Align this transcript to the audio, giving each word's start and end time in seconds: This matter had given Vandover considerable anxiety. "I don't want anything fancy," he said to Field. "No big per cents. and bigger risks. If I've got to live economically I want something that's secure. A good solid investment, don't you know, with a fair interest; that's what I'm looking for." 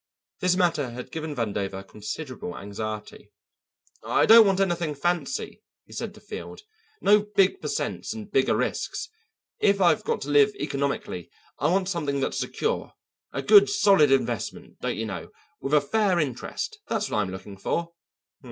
This 0.39 0.55
matter 0.55 0.89
had 0.89 1.11
given 1.11 1.35
Vandover 1.35 1.87
considerable 1.87 2.57
anxiety. 2.57 3.29
"I 4.03 4.25
don't 4.25 4.47
want 4.47 4.59
anything 4.59 4.95
fancy," 4.95 5.61
he 5.85 5.93
said 5.93 6.15
to 6.15 6.19
Field. 6.19 6.63
"No 7.01 7.19
big 7.19 7.61
per 7.61 7.67
cents. 7.67 8.11
and 8.11 8.31
bigger 8.31 8.57
risks. 8.57 9.09
If 9.59 9.79
I've 9.79 10.03
got 10.03 10.21
to 10.21 10.29
live 10.31 10.55
economically 10.55 11.29
I 11.59 11.67
want 11.69 11.87
something 11.87 12.19
that's 12.19 12.39
secure. 12.39 12.93
A 13.31 13.43
good 13.43 13.69
solid 13.69 14.11
investment, 14.11 14.79
don't 14.81 14.97
you 14.97 15.05
know, 15.05 15.29
with 15.61 15.75
a 15.75 15.79
fair 15.81 16.17
interest; 16.17 16.79
that's 16.87 17.11
what 17.11 17.19
I'm 17.19 17.29
looking 17.29 17.55
for." 17.57 17.91